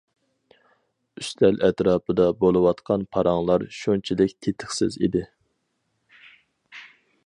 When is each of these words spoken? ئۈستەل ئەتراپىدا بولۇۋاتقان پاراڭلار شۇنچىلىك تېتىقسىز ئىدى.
ئۈستەل 1.21 1.59
ئەتراپىدا 1.67 2.25
بولۇۋاتقان 2.41 3.05
پاراڭلار 3.17 3.69
شۇنچىلىك 3.83 4.37
تېتىقسىز 4.47 5.01
ئىدى. 5.05 5.27